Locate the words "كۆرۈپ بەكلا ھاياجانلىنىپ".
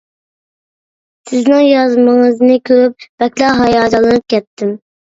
2.73-4.37